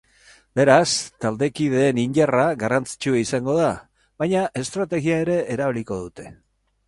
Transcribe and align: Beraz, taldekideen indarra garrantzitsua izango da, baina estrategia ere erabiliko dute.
Beraz, 0.59 0.91
taldekideen 1.25 1.99
indarra 2.03 2.45
garrantzitsua 2.63 3.21
izango 3.25 3.57
da, 3.59 3.69
baina 4.23 4.45
estrategia 4.63 5.23
ere 5.27 5.39
erabiliko 5.57 5.99
dute. 6.07 6.27